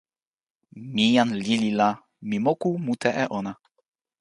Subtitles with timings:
[0.93, 1.89] mi jan lili la,
[2.27, 3.51] mi moku mute e ona.